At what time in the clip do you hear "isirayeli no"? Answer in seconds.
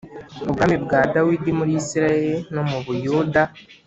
1.81-2.61